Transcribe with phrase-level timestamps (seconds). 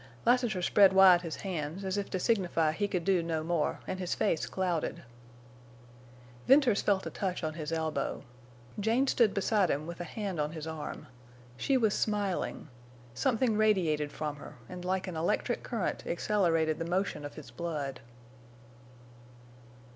[0.25, 3.99] Lassiter spread wide his hands, as if to signify he could do no more, and
[3.99, 5.03] his face clouded.
[6.47, 8.23] Venters felt a touch on his elbow.
[8.79, 11.05] Jane stood beside him with a hand on his arm.
[11.55, 12.67] She was smiling.
[13.13, 17.99] Something radiated from her, and like an electric current accelerated the motion of his blood.